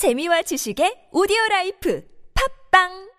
재미와 0.00 0.40
지식의 0.48 1.12
오디오 1.12 1.36
라이프. 1.50 2.00
팝빵 2.32 3.09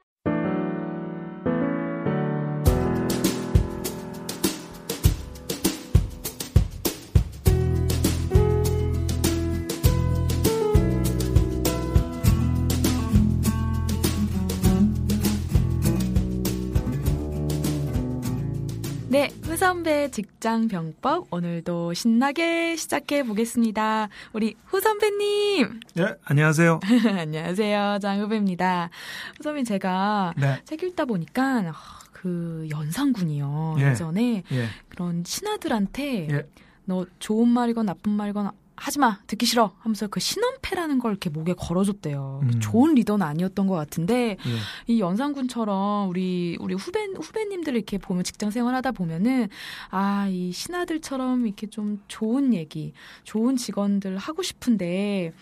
후선배 19.61 20.09
직장 20.09 20.67
병법 20.67 21.27
오늘도 21.29 21.93
신나게 21.93 22.75
시작해 22.77 23.21
보겠습니다. 23.21 24.09
우리 24.33 24.55
후선배님. 24.65 25.81
예, 25.99 26.15
안녕하세요. 26.23 26.79
안녕하세요. 27.19 27.99
장후배입니다. 28.01 28.89
후선배 29.37 29.63
제가 29.63 30.33
네. 30.35 30.59
책 30.65 30.81
읽다 30.81 31.05
보니까 31.05 31.59
아, 31.67 31.99
그 32.11 32.67
연상군이요. 32.71 33.75
예. 33.81 33.91
예전에 33.91 34.41
예, 34.51 34.65
그런 34.89 35.23
신하들한테 35.23 36.27
예. 36.31 36.47
너 36.85 37.05
좋은 37.19 37.47
말이건 37.47 37.85
나쁜 37.85 38.13
말이건 38.13 38.49
하지 38.81 38.97
마 38.97 39.19
듣기 39.27 39.45
싫어 39.45 39.75
하면서 39.79 40.07
그 40.07 40.19
신원패라는 40.19 40.97
걸 40.97 41.11
이렇게 41.11 41.29
목에 41.29 41.53
걸어줬대요. 41.53 42.39
음. 42.43 42.59
좋은 42.59 42.95
리더는 42.95 43.25
아니었던 43.25 43.67
것 43.67 43.75
같은데 43.75 44.37
예. 44.45 44.57
이 44.87 44.99
연상군처럼 44.99 46.09
우리 46.09 46.57
우리 46.59 46.73
후배 46.73 47.05
후배님들 47.05 47.75
이렇게 47.75 47.99
보면 47.99 48.23
직장 48.23 48.49
생활하다 48.49 48.91
보면은 48.93 49.47
아 49.91 50.31
이 50.31 50.51
신하들처럼 50.51 51.45
이렇게 51.45 51.67
좀 51.67 52.01
좋은 52.07 52.53
얘기, 52.53 52.93
좋은 53.23 53.57
직원들 53.57 54.17
하고 54.17 54.41
싶은데 54.41 55.33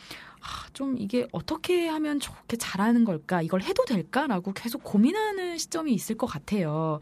아, 0.41 0.67
좀 0.73 0.97
이게 0.97 1.27
어떻게 1.33 1.87
하면 1.87 2.19
좋게 2.19 2.57
잘하는 2.57 3.03
걸까? 3.03 3.41
이걸 3.41 3.61
해도 3.61 3.83
될까라고 3.85 4.53
계속 4.53 4.83
고민하는 4.83 5.57
시점이 5.57 5.93
있을 5.93 6.15
것 6.15 6.27
같아요. 6.27 6.99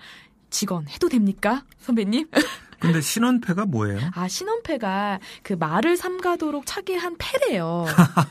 직원 0.49 0.87
해도 0.87 1.09
됩니까, 1.09 1.63
선배님? 1.79 2.27
근데 2.79 3.01
신원패가 3.01 3.65
뭐예요? 3.65 3.99
아 4.13 4.27
신원패가 4.27 5.19
그 5.41 5.53
말을 5.53 5.97
삼가도록 5.97 6.65
차게 6.67 6.95
한 6.95 7.15
패래요. 7.17 7.85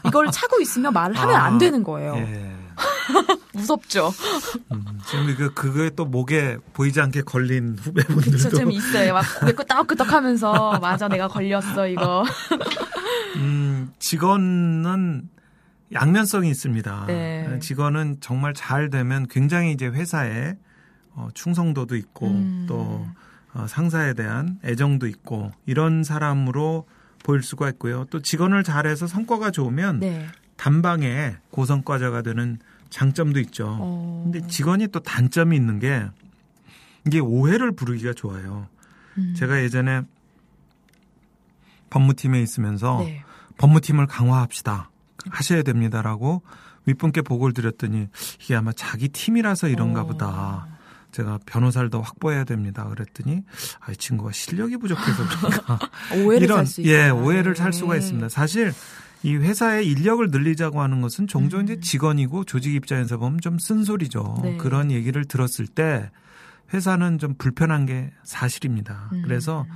이걸 0.07 0.31
차고 0.31 0.61
있으면 0.61 0.93
말을 0.93 1.17
하면 1.19 1.35
아, 1.35 1.45
안 1.45 1.59
되는 1.59 1.83
거예요. 1.83 2.15
예. 2.17 2.53
무섭죠. 3.55 4.13
음, 4.73 4.85
지금 5.07 5.35
그 5.37 5.55
그거에 5.55 5.91
또 5.91 6.05
목에 6.05 6.59
보이지 6.75 7.01
않게 7.01 7.23
걸린 7.23 7.77
그쵸, 7.77 7.91
후배분들도 7.91 8.51
좀 8.51 8.71
있어요. 8.71 9.15
막 9.15 9.25
고개 9.41 9.53
끄덕끄덕 9.53 10.13
하면서, 10.13 10.79
맞아, 10.81 11.09
내가 11.09 11.27
걸렸어, 11.27 11.89
이거. 11.89 12.25
음, 13.37 13.93
직원은 13.99 15.29
양면성이 15.93 16.51
있습니다. 16.51 17.05
네. 17.07 17.59
직원은 17.61 18.19
정말 18.21 18.55
잘 18.55 18.91
되면 18.91 19.27
굉장히 19.29 19.73
이제 19.73 19.87
회사에 19.87 20.55
어, 21.17 21.29
충성도도 21.35 21.97
있고 21.97 22.29
음. 22.29 22.67
또 22.69 23.07
어, 23.55 23.67
상사에 23.67 24.13
대한 24.15 24.61
애정도 24.65 25.07
있고 25.07 25.51
이런 25.65 26.05
사람으로 26.05 26.87
보일 27.25 27.43
수가 27.43 27.69
있고요. 27.71 28.05
또 28.11 28.21
직원을 28.21 28.63
잘해서 28.63 29.07
성과가 29.07 29.51
좋으면 29.51 30.01
네. 30.01 30.27
단방에 30.57 31.37
고성과자가 31.51 32.23
되는 32.23 32.59
장점도 32.91 33.41
있죠. 33.41 33.67
어. 33.81 34.23
근데 34.25 34.47
직원이 34.47 34.87
또 34.89 35.01
단점이 35.01 35.57
있는 35.57 35.81
게 35.81 36.07
이게 37.07 37.19
오해를 37.19 37.73
부르기가 37.73 38.13
좋아요. 38.13 38.69
음. 39.19 39.35
제가 39.37 39.63
예전에 39.63 40.03
법무팀에 41.91 42.41
있으면서 42.43 42.99
네. 43.05 43.25
법무팀을 43.59 44.07
강화합시다. 44.07 44.91
하셔야 45.31 45.63
됩니다라고 45.63 46.43
윗분께 46.85 47.23
보고를 47.23 47.55
드렸더니 47.55 48.09
이게 48.41 48.55
아마 48.55 48.73
자기 48.73 49.09
팀이라서 49.09 49.69
이런가 49.69 50.03
어. 50.03 50.07
보다. 50.07 50.69
제가 51.13 51.39
변호사를 51.47 51.89
더 51.91 52.01
확보해야 52.01 52.45
됩니다. 52.45 52.85
그랬더니 52.89 53.43
아, 53.81 53.93
이 53.93 53.97
친구가 53.97 54.33
실력이 54.33 54.77
부족해서 54.77 55.25
그런가. 55.29 55.79
오해를 56.17 56.45
이런 56.45 56.67
살. 56.67 56.85
예 56.85 57.09
오해를 57.09 57.57
살 57.57 57.71
네. 57.73 57.79
수가 57.79 57.97
있습니다. 57.97 58.29
사실 58.29 58.73
이 59.23 59.35
회사의 59.35 59.87
인력을 59.89 60.27
늘리자고 60.31 60.81
하는 60.81 61.01
것은 61.01 61.27
종종 61.27 61.61
음. 61.61 61.65
이제 61.65 61.81
직원이고 61.81 62.45
조직 62.45 62.75
입장에서 62.75 63.19
보면 63.19 63.41
좀 63.41 63.59
쓴소리죠. 63.59 64.41
네. 64.43 64.57
그런 64.57 64.91
얘기를 64.91 65.25
들었을 65.25 65.67
때 65.67 66.11
회사는 66.73 67.19
좀 67.19 67.35
불편한 67.35 67.87
게 67.87 68.13
사실입니다. 68.25 69.11
음. 69.13 69.23
그래서 69.23 69.67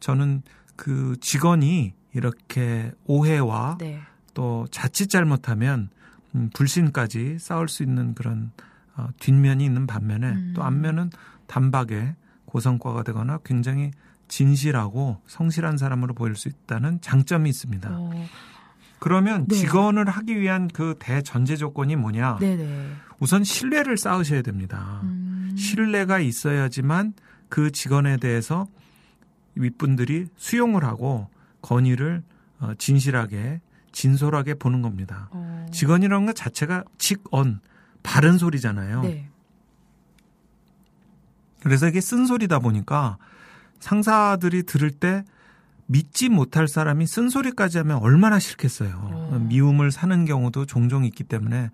저는 0.00 0.42
그 0.76 1.16
직원이 1.20 1.94
이렇게 2.14 2.92
오해와 3.06 3.78
네. 3.78 4.00
또 4.34 4.66
자칫 4.70 5.08
잘못하면 5.08 5.90
음, 6.34 6.50
불신까지 6.54 7.38
쌓을 7.38 7.68
수 7.68 7.82
있는 7.82 8.14
그런 8.14 8.50
어, 8.96 9.08
뒷면이 9.18 9.64
있는 9.64 9.86
반면에 9.86 10.30
음. 10.30 10.52
또 10.54 10.62
앞면은 10.62 11.10
단박에 11.46 12.14
고성과가 12.44 13.02
되거나 13.02 13.38
굉장히 13.44 13.90
진실하고 14.28 15.20
성실한 15.26 15.76
사람으로 15.76 16.14
보일 16.14 16.36
수 16.36 16.48
있다는 16.48 17.00
장점이 17.00 17.48
있습니다. 17.50 17.88
어, 17.92 18.26
그러면 18.98 19.46
네. 19.48 19.56
직원을 19.56 20.08
하기 20.08 20.38
위한 20.40 20.68
그 20.68 20.94
대전제 20.98 21.56
조건이 21.56 21.96
뭐냐? 21.96 22.38
네네. 22.38 22.92
우선 23.18 23.44
신뢰를 23.44 23.96
쌓으셔야 23.96 24.42
됩니다. 24.42 25.00
음. 25.02 25.54
신뢰가 25.56 26.18
있어야지만 26.20 27.14
그 27.48 27.70
직원에 27.70 28.16
대해서 28.16 28.66
윗분들이 29.54 30.28
수용을 30.36 30.84
하고 30.84 31.28
건의를 31.60 32.22
어, 32.60 32.72
진실하게 32.78 33.60
진솔하게 33.92 34.54
보는 34.54 34.82
겁니다. 34.82 35.28
어. 35.32 35.66
직원이라는 35.72 36.26
것 36.26 36.34
자체가 36.34 36.84
직언 36.96 37.60
바른 38.02 38.38
소리잖아요. 38.38 39.02
네. 39.02 39.28
그래서 41.60 41.88
이게 41.88 42.00
쓴소리다 42.00 42.58
보니까 42.58 43.18
상사들이 43.80 44.64
들을 44.64 44.90
때 44.90 45.24
믿지 45.86 46.28
못할 46.28 46.68
사람이 46.68 47.06
쓴소리까지 47.06 47.78
하면 47.78 47.98
얼마나 47.98 48.38
싫겠어요. 48.38 49.10
어. 49.12 49.46
미움을 49.48 49.92
사는 49.92 50.24
경우도 50.24 50.66
종종 50.66 51.04
있기 51.04 51.24
때문에 51.24 51.70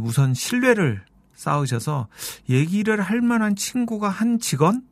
우선 0.00 0.34
신뢰를 0.34 1.02
쌓으셔서 1.34 2.08
얘기를 2.48 3.00
할 3.00 3.20
만한 3.20 3.56
친구가 3.56 4.08
한 4.08 4.38
직원, 4.38 4.82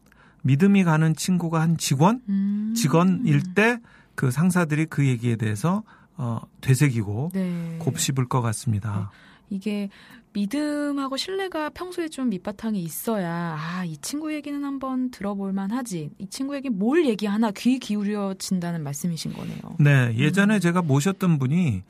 믿음이 0.42 0.84
가는 0.84 1.14
친구가 1.14 1.60
한 1.60 1.76
직원, 1.76 2.20
음. 2.28 2.74
직원일 2.76 3.54
때 3.54 3.78
그 4.14 4.30
상사들이 4.30 4.86
그 4.86 5.06
얘기에 5.06 5.36
대해서 5.36 5.82
어, 6.16 6.40
되새기고 6.60 7.30
네. 7.32 7.76
곱씹을 7.80 8.28
것 8.28 8.42
같습니다. 8.42 9.10
이게 9.52 9.90
믿음하고 10.32 11.18
신뢰가 11.18 11.70
평소에 11.70 12.08
좀 12.08 12.30
밑바탕이 12.30 12.82
있어야 12.82 13.58
아, 13.58 13.84
이 13.84 13.98
친구 13.98 14.32
얘기는 14.32 14.64
한번 14.64 15.10
들어볼 15.10 15.52
만하지. 15.52 16.10
이 16.18 16.26
친구에게 16.28 16.70
뭘 16.70 17.06
얘기하나 17.06 17.50
귀 17.50 17.78
기울여진다는 17.78 18.82
말씀이신 18.82 19.34
거네요. 19.34 19.58
네, 19.78 20.14
예전에 20.16 20.58
제가 20.58 20.80
모셨던 20.80 21.38
분이 21.38 21.82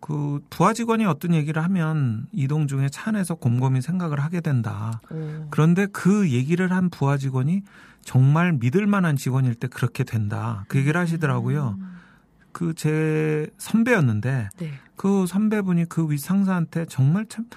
그 0.00 0.40
부하 0.50 0.72
직원이 0.72 1.04
어떤 1.04 1.34
얘기를 1.34 1.62
하면 1.62 2.26
이동 2.32 2.66
중에 2.66 2.88
차 2.88 3.10
안에서 3.10 3.36
곰곰이 3.36 3.80
생각을 3.80 4.20
하게 4.20 4.40
된다. 4.40 5.00
오. 5.10 5.46
그런데 5.50 5.86
그 5.86 6.30
얘기를 6.30 6.72
한 6.72 6.90
부하 6.90 7.16
직원이 7.16 7.62
정말 8.02 8.52
믿을 8.52 8.86
만한 8.86 9.16
직원일 9.16 9.54
때 9.54 9.68
그렇게 9.68 10.02
된다. 10.02 10.64
그 10.68 10.78
얘기를 10.78 11.00
하시더라고요. 11.00 11.76
음. 11.78 11.98
그제 12.52 13.46
선배였는데 13.58 14.48
네. 14.56 14.72
그 14.98 15.26
선배분이 15.26 15.86
그 15.86 16.06
윗 16.08 16.18
상사한테 16.18 16.84
정말 16.86 17.24
참, 17.26 17.48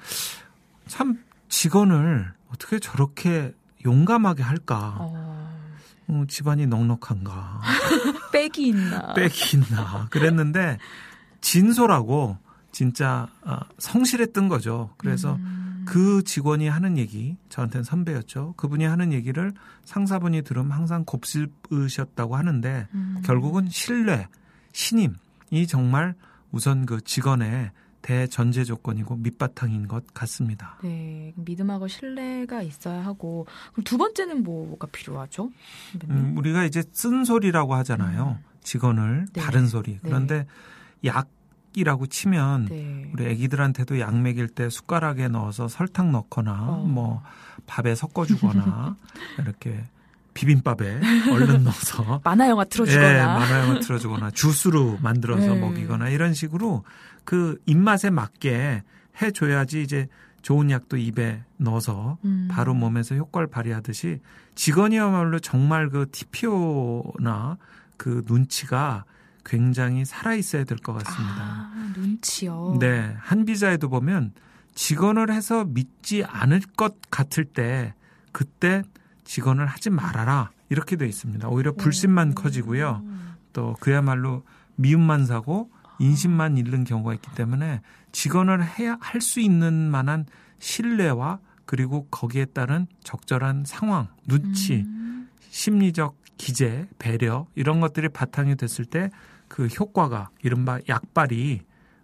참 0.87 1.19
직원을 1.49 2.31
어떻게 2.53 2.79
저렇게 2.79 3.53
용감하게 3.83 4.43
할까? 4.43 4.95
어. 4.99 5.51
어, 6.07 6.23
집안이 6.27 6.67
넉넉한가? 6.67 7.61
빽이 8.31 8.67
있나? 8.67 9.13
빽이 9.15 9.31
있나? 9.55 10.07
그랬는데 10.09 10.77
진솔하고 11.41 12.37
진짜 12.71 13.27
아, 13.43 13.61
성실했던 13.79 14.47
거죠. 14.47 14.93
그래서 14.97 15.35
음. 15.35 15.83
그 15.87 16.23
직원이 16.23 16.67
하는 16.67 16.97
얘기, 16.97 17.35
저한테는 17.49 17.83
선배였죠. 17.83 18.53
그분이 18.55 18.83
하는 18.85 19.11
얘기를 19.11 19.51
상사분이 19.83 20.43
들으면 20.43 20.71
항상 20.71 21.03
곱씹으셨다고 21.05 22.35
하는데 22.35 22.87
음. 22.93 23.21
결국은 23.25 23.67
신뢰, 23.69 24.27
신임이 24.73 25.67
정말 25.67 26.13
우선 26.51 26.85
그 26.85 27.01
직원의 27.01 27.71
대전제 28.01 28.63
조건이고 28.63 29.15
밑바탕인 29.17 29.87
것 29.87 30.05
같습니다. 30.13 30.77
네, 30.83 31.33
믿음하고 31.35 31.87
신뢰가 31.87 32.63
있어야 32.63 33.05
하고 33.05 33.45
그럼 33.73 33.83
두 33.83 33.97
번째는 33.97 34.43
뭐가 34.43 34.87
필요하죠? 34.91 35.51
음, 36.09 36.35
우리가 36.37 36.65
이제 36.65 36.83
쓴소리라고 36.91 37.75
하잖아요. 37.75 38.39
직원을 38.63 39.27
네. 39.33 39.41
바른 39.41 39.67
소리. 39.67 39.99
그런데 40.01 40.45
약이라고 41.05 42.07
치면 42.07 42.65
네. 42.65 43.11
우리 43.13 43.25
애기들한테도 43.25 43.99
약 43.99 44.19
먹일 44.19 44.47
때 44.47 44.69
숟가락에 44.69 45.27
넣어서 45.27 45.67
설탕 45.67 46.11
넣거나 46.11 46.69
어. 46.69 46.85
뭐 46.85 47.21
밥에 47.67 47.95
섞어주거나 47.95 48.97
이렇게 49.39 49.83
비빔밥에 50.33 50.99
얼른 51.31 51.63
넣어서 51.65 52.21
만화 52.23 52.49
영화 52.49 52.63
틀어주거나 52.63 53.13
예, 53.13 53.25
만화 53.25 53.59
영화 53.61 53.79
틀어주거나 53.79 54.31
주스로 54.31 54.97
만들어서 55.01 55.53
네. 55.53 55.59
먹이거나 55.59 56.09
이런 56.09 56.33
식으로 56.33 56.83
그 57.23 57.57
입맛에 57.65 58.09
맞게 58.09 58.83
해줘야지 59.21 59.81
이제 59.81 60.07
좋은 60.41 60.71
약도 60.71 60.97
입에 60.97 61.43
넣어서 61.57 62.17
음. 62.25 62.47
바로 62.49 62.73
몸에서 62.73 63.15
효과를 63.15 63.47
발휘하듯이 63.47 64.19
직원이야말로 64.55 65.39
정말 65.39 65.89
그 65.89 66.07
TPO나 66.11 67.57
그 67.97 68.23
눈치가 68.27 69.05
굉장히 69.45 70.05
살아 70.05 70.33
있어야 70.33 70.63
될 70.63 70.77
것 70.79 70.93
같습니다. 70.93 71.35
아, 71.39 71.91
눈치요. 71.95 72.77
네, 72.79 73.15
한 73.19 73.45
비자에도 73.45 73.89
보면 73.89 74.33
직원을 74.73 75.31
해서 75.31 75.65
믿지 75.65 76.23
않을 76.23 76.61
것 76.77 76.95
같을 77.11 77.45
때 77.45 77.93
그때 78.31 78.83
직원을 79.23 79.65
하지 79.65 79.89
말아라 79.89 80.51
이렇게 80.69 80.95
돼 80.95 81.07
있습니다. 81.07 81.47
오히려 81.49 81.73
불신만 81.73 82.29
음. 82.29 82.35
커지고요. 82.35 83.03
또 83.53 83.75
그야말로 83.79 84.43
미움만 84.75 85.25
사고 85.25 85.69
인심만 85.99 86.57
잃는 86.57 86.83
경우가 86.83 87.13
있기 87.15 87.31
때문에 87.35 87.81
직원을 88.11 88.65
해야 88.65 88.97
할 89.01 89.21
수 89.21 89.39
있는 89.39 89.91
만한 89.91 90.25
신뢰와 90.59 91.39
그리고 91.65 92.07
거기에 92.09 92.45
따른 92.45 92.87
적절한 93.03 93.63
상황, 93.65 94.07
눈치, 94.27 94.81
음. 94.85 95.29
심리적 95.49 96.17
기재, 96.37 96.87
배려 96.97 97.45
이런 97.55 97.79
것들이 97.79 98.09
바탕이 98.09 98.55
됐을 98.55 98.85
때 98.85 99.09
그 99.51 99.67
효과가 99.67 100.29
이른바 100.43 100.79
약발이 100.87 101.61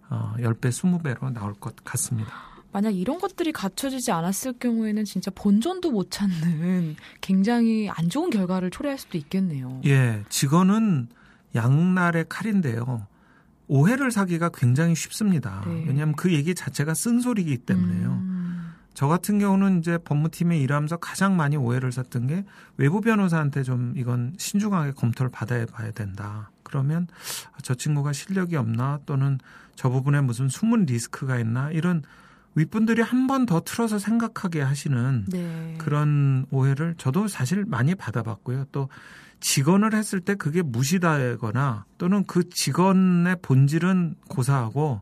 어, 0.09 0.33
10배, 0.37 0.67
20배로 0.67 1.31
나올 1.31 1.53
것 1.53 1.77
같습니다. 1.81 2.33
만약 2.77 2.91
이런 2.91 3.17
것들이 3.17 3.51
갖춰지지 3.53 4.11
않았을 4.11 4.53
경우에는 4.59 5.03
진짜 5.03 5.31
본전도 5.33 5.89
못 5.89 6.11
찾는 6.11 6.95
굉장히 7.21 7.89
안 7.89 8.07
좋은 8.07 8.29
결과를 8.29 8.69
초래할 8.69 8.99
수도 8.99 9.17
있겠네요. 9.17 9.81
예, 9.85 10.23
직원은 10.29 11.07
양날의 11.55 12.25
칼인데요. 12.29 13.07
오해를 13.67 14.11
사기가 14.11 14.49
굉장히 14.53 14.93
쉽습니다. 14.93 15.63
네. 15.65 15.85
왜냐하면 15.87 16.15
그 16.15 16.31
얘기 16.31 16.53
자체가 16.53 16.93
쓴소리이기 16.93 17.57
때문에요. 17.57 18.09
음. 18.11 18.73
저 18.93 19.07
같은 19.07 19.39
경우는 19.39 19.79
이제 19.79 19.97
법무팀에 19.97 20.59
일하면서 20.59 20.97
가장 20.97 21.35
많이 21.35 21.57
오해를 21.57 21.91
샀던 21.91 22.27
게 22.27 22.45
외부 22.77 23.01
변호사한테 23.01 23.63
좀 23.63 23.93
이건 23.97 24.35
신중하게 24.37 24.91
검토를 24.91 25.31
받아야 25.31 25.65
봐야 25.65 25.89
된다. 25.89 26.51
그러면 26.61 27.07
저 27.63 27.73
친구가 27.73 28.13
실력이 28.13 28.55
없나 28.55 28.99
또는 29.07 29.39
저 29.75 29.89
부분에 29.89 30.21
무슨 30.21 30.47
숨은 30.47 30.85
리스크가 30.85 31.39
있나 31.39 31.71
이런 31.71 32.03
윗분들이 32.57 33.01
한 33.03 33.27
번 33.27 33.45
더 33.45 33.61
틀어서 33.61 33.99
생각하게 33.99 34.61
하시는 34.61 35.25
네. 35.29 35.75
그런 35.77 36.45
오해를 36.49 36.95
저도 36.97 37.27
사실 37.27 37.65
많이 37.65 37.93
받아봤고요. 37.93 38.65
또 38.71 38.89
직원을 39.39 39.93
했을 39.93 40.19
때 40.19 40.33
그게 40.33 40.63
무시되거나 40.63 41.85
또는 41.99 42.23
그 42.25 42.49
직원의 42.49 43.37
본질은 43.43 44.15
고사하고 44.27 45.01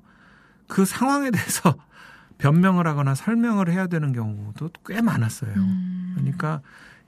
그 0.68 0.84
상황에 0.86 1.32
대해서 1.32 1.76
변명을 2.40 2.86
하거나 2.86 3.16
설명을 3.16 3.70
해야 3.72 3.88
되는 3.88 4.12
경우도 4.12 4.70
꽤 4.86 5.02
많았어요. 5.02 5.54
음. 5.56 6.14
그러니까 6.18 6.62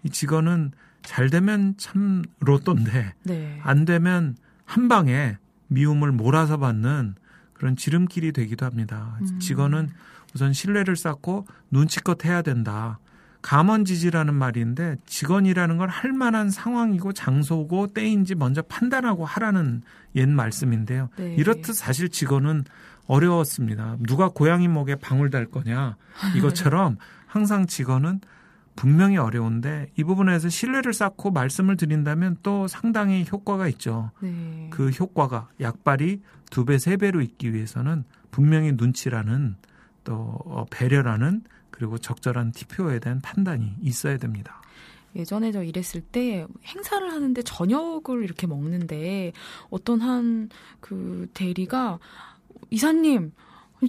이 0.04 0.10
직원은 0.10 0.72
잘 1.04 1.30
되면 1.30 1.76
참 1.78 2.24
로또인데 2.40 3.14
네. 3.24 3.60
안 3.64 3.84
되면 3.84 4.38
한 4.64 4.88
방에 4.88 5.38
미움을 5.68 6.14
몰아서 6.14 6.58
받는 6.58 7.16
그런 7.54 7.76
지름길이 7.76 8.32
되기도 8.32 8.66
합니다. 8.66 9.18
음. 9.22 9.40
직원은 9.40 9.90
우선 10.36 10.54
신뢰를 10.54 10.96
쌓고 10.96 11.46
눈치껏 11.72 12.24
해야 12.26 12.42
된다. 12.42 13.00
감언지지라는 13.42 14.34
말인데 14.34 14.98
직원이라는 15.06 15.78
걸 15.78 15.88
할 15.90 16.12
만한 16.12 16.50
상황이고 16.50 17.14
장소고 17.14 17.88
때인지 17.88 18.36
먼저 18.36 18.62
판단하고 18.62 19.26
하라는 19.26 19.82
옛 20.16 20.28
말씀인데요. 20.28 21.10
네. 21.16 21.34
이렇듯 21.36 21.74
사실 21.76 22.10
직원은 22.10 22.66
어려웠습니다. 23.08 23.96
누가 24.06 24.28
고양이 24.30 24.68
목에 24.68 24.96
방울 24.96 25.30
달 25.30 25.46
거냐 25.46 25.96
이것처럼 26.36 26.98
항상 27.26 27.66
직원은 27.66 28.20
분명히 28.76 29.18
어려운데 29.18 29.90
이 29.98 30.04
부분에서 30.04 30.50
신뢰를 30.50 30.94
쌓고 30.94 31.32
말씀을 31.32 31.78
드린다면 31.78 32.38
또 32.44 32.68
상당히 32.68 33.26
효과가 33.32 33.68
있죠. 33.70 34.12
네. 34.20 34.68
그 34.72 34.90
효과가 34.90 35.50
약발이 35.62 36.22
두 36.52 36.64
배, 36.66 36.78
세 36.78 36.96
배로 36.98 37.22
있기 37.22 37.54
위해서는 37.54 38.04
분명히 38.30 38.74
눈치라는 38.74 39.56
또 40.08 40.14
어, 40.46 40.66
배려라는 40.72 41.42
그리고 41.70 41.98
적절한 41.98 42.54
TPO에 42.54 43.00
대한 43.00 43.20
판단이 43.22 43.76
있어야 43.82 44.18
됩니다. 44.18 44.62
예전에 45.18 45.52
저 45.52 45.64
일했을 45.64 46.00
때 46.02 46.48
행사를 46.66 47.12
하는데 47.12 47.42
저녁을 47.42 48.24
이렇게 48.24 48.48
먹는데 48.48 49.34
어떤 49.70 50.00
한 50.00 50.50
그 50.80 51.28
대리가 51.34 52.00
이사님 52.70 53.34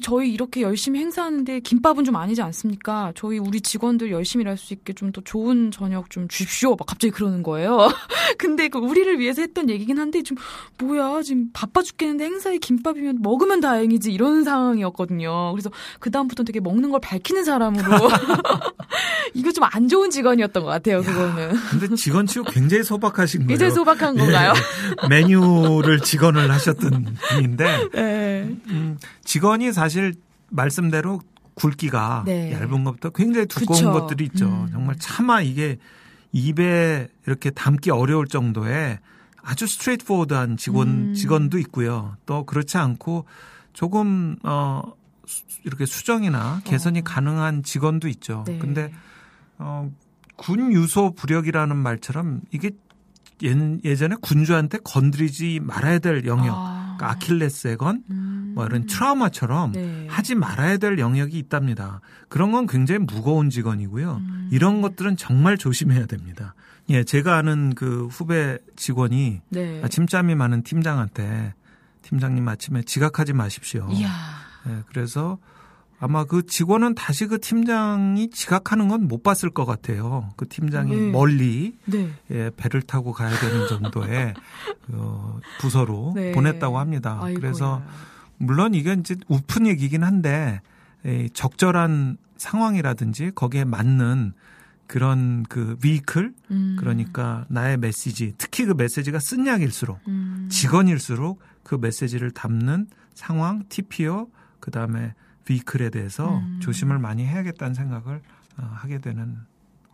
저희 0.02 0.30
이렇게 0.32 0.60
열심히 0.62 1.00
행사하는데 1.00 1.60
김밥은 1.60 2.04
좀 2.04 2.14
아니지 2.16 2.42
않습니까? 2.42 3.12
저희 3.14 3.38
우리 3.38 3.60
직원들 3.60 4.10
열심히 4.10 4.42
일할 4.42 4.56
수 4.58 4.74
있게 4.74 4.92
좀 4.92 5.08
더 5.12 5.22
좋은 5.22 5.70
저녁 5.70 6.10
좀 6.10 6.28
주십시오. 6.28 6.70
막 6.76 6.84
갑자기 6.86 7.10
그러는 7.10 7.42
거예요. 7.42 7.88
근데 8.36 8.68
그 8.68 8.78
우리를 8.78 9.18
위해서 9.18 9.40
했던 9.40 9.70
얘기긴 9.70 9.98
한데 9.98 10.22
좀 10.22 10.36
뭐야 10.78 11.22
지금 11.22 11.48
바빠 11.54 11.82
죽겠는데 11.82 12.24
행사에 12.24 12.58
김밥이면 12.58 13.18
먹으면 13.22 13.60
다행이지 13.60 14.12
이런 14.12 14.44
상황이었거든요. 14.44 15.52
그래서 15.52 15.70
그 15.98 16.10
다음부터 16.10 16.42
되게 16.44 16.60
먹는 16.60 16.90
걸 16.90 17.00
밝히는 17.00 17.44
사람으로 17.44 17.84
이거 19.34 19.50
좀 19.52 19.64
안 19.70 19.86
좋은 19.88 20.10
직원이었던 20.10 20.62
것 20.62 20.68
같아요. 20.70 21.02
그거는 21.02 21.52
근데 21.70 21.94
직원 21.96 22.26
치고 22.26 22.44
굉장히 22.50 22.82
소박하신 22.82 23.46
거예요. 23.46 23.54
이제 23.54 23.70
소박한 23.70 24.16
건가요? 24.16 24.52
예, 25.04 25.08
메뉴를 25.08 26.00
직원을 26.00 26.50
하셨던 26.50 27.16
분인데 27.28 27.88
네. 27.92 28.56
음, 28.68 28.96
직원이 29.24 29.72
사실 29.78 30.14
말씀대로 30.50 31.20
굵기가 31.54 32.22
네. 32.26 32.52
얇은 32.52 32.84
것부터 32.84 33.10
굉장히 33.10 33.46
두꺼운 33.46 33.78
그쵸. 33.80 33.92
것들이 33.92 34.24
있죠. 34.26 34.46
음. 34.46 34.68
정말 34.72 34.96
차마 34.98 35.40
이게 35.40 35.78
입에 36.32 37.08
이렇게 37.26 37.50
담기 37.50 37.90
어려울 37.90 38.26
정도의 38.26 38.98
아주 39.42 39.66
스트레이트 39.66 40.04
포워드한 40.04 40.56
직원 40.56 40.88
음. 40.88 41.14
직원도 41.14 41.58
있고요. 41.60 42.16
또 42.26 42.44
그렇지 42.44 42.76
않고 42.76 43.24
조금 43.72 44.36
어 44.42 44.82
수- 45.26 45.44
이렇게 45.64 45.86
수정이나 45.86 46.60
개선이 46.64 47.00
어. 47.00 47.02
가능한 47.04 47.62
직원도 47.62 48.08
있죠. 48.08 48.44
네. 48.46 48.58
근데 48.58 48.92
어, 49.58 49.90
군 50.36 50.72
유소 50.72 51.12
부력이라는 51.14 51.76
말처럼 51.76 52.42
이게 52.52 52.70
예, 53.44 53.54
예전에 53.84 54.16
군주한테 54.20 54.78
건드리지 54.84 55.60
말아야 55.62 55.98
될 56.00 56.26
영역, 56.26 56.54
아. 56.56 56.87
그러니까 56.98 57.10
아킬레스의 57.10 57.76
건, 57.76 58.02
음. 58.10 58.52
뭐 58.54 58.66
이런 58.66 58.86
트라우마처럼 58.86 59.72
네. 59.72 60.06
하지 60.10 60.34
말아야 60.34 60.76
될 60.76 60.98
영역이 60.98 61.38
있답니다. 61.38 62.00
그런 62.28 62.52
건 62.52 62.66
굉장히 62.66 62.98
무거운 62.98 63.48
직원이고요. 63.48 64.16
음. 64.16 64.48
이런 64.50 64.82
것들은 64.82 65.16
정말 65.16 65.56
조심해야 65.56 66.06
됩니다. 66.06 66.54
예, 66.90 67.04
제가 67.04 67.36
아는 67.36 67.74
그 67.74 68.06
후배 68.06 68.58
직원이 68.76 69.40
네. 69.48 69.80
아침잠이 69.84 70.34
많은 70.34 70.62
팀장한테 70.62 71.54
팀장님 72.02 72.46
아침에 72.48 72.82
지각하지 72.82 73.32
마십시오. 73.32 73.88
이야. 73.92 74.08
예, 74.68 74.82
그래서 74.88 75.38
아마 76.00 76.24
그 76.24 76.46
직원은 76.46 76.94
다시 76.94 77.26
그 77.26 77.40
팀장이 77.40 78.30
지각하는 78.30 78.88
건 78.88 79.08
못 79.08 79.22
봤을 79.22 79.50
것 79.50 79.64
같아요. 79.64 80.30
그 80.36 80.46
팀장이 80.48 80.94
네. 80.94 81.10
멀리 81.10 81.76
네. 81.86 82.10
예, 82.30 82.50
배를 82.56 82.82
타고 82.82 83.12
가야 83.12 83.30
되는 83.38 83.66
정도의 83.68 84.34
그 84.86 85.40
부서로 85.60 86.12
네. 86.14 86.32
보냈다고 86.32 86.78
합니다. 86.78 87.18
아이고야. 87.22 87.40
그래서 87.40 87.82
물론 88.36 88.74
이게 88.74 88.92
이제 88.92 89.16
우픈 89.28 89.66
얘기긴 89.66 90.04
한데 90.04 90.60
이 91.04 91.30
적절한 91.32 92.18
상황이라든지 92.36 93.32
거기에 93.34 93.64
맞는 93.64 94.32
그런 94.86 95.44
그 95.48 95.76
비클 95.76 96.32
음. 96.50 96.76
그러니까 96.78 97.44
나의 97.48 97.76
메시지 97.76 98.34
특히 98.38 98.64
그 98.64 98.72
메시지가 98.72 99.18
쓴 99.20 99.46
약일수록 99.46 99.98
음. 100.08 100.48
직원일수록 100.50 101.40
그 101.62 101.76
메시지를 101.76 102.30
담는 102.30 102.86
상황, 103.14 103.64
TPO, 103.68 104.30
그 104.60 104.70
다음에 104.70 105.14
비클에 105.48 105.88
대해서 105.88 106.36
음. 106.40 106.60
조심을 106.60 106.98
많이 106.98 107.24
해야겠다는 107.24 107.72
생각을 107.72 108.20
어, 108.58 108.70
하게 108.74 108.98
되는 108.98 109.38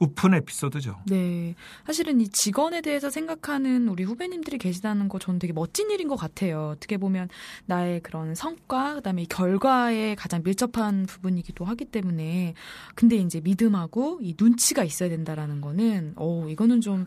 우픈 0.00 0.34
에피소드죠. 0.34 1.00
네. 1.06 1.54
사실은 1.86 2.20
이 2.20 2.28
직원에 2.28 2.80
대해서 2.80 3.08
생각하는 3.08 3.88
우리 3.88 4.02
후배님들이 4.02 4.58
계시다는 4.58 5.08
거 5.08 5.20
저는 5.20 5.38
되게 5.38 5.52
멋진 5.52 5.92
일인 5.92 6.08
것 6.08 6.16
같아요. 6.16 6.70
어떻게 6.70 6.96
보면 6.96 7.28
나의 7.66 8.00
그런 8.00 8.34
성과, 8.34 8.96
그 8.96 9.02
다음에 9.02 9.22
이 9.22 9.26
결과에 9.26 10.16
가장 10.16 10.42
밀접한 10.42 11.06
부분이기도 11.06 11.64
하기 11.64 11.84
때문에. 11.84 12.54
근데 12.96 13.14
이제 13.14 13.40
믿음하고 13.40 14.18
이 14.20 14.34
눈치가 14.38 14.82
있어야 14.82 15.08
된다라는 15.08 15.60
거는, 15.60 16.14
어 16.16 16.48
이거는 16.48 16.80
좀, 16.80 17.06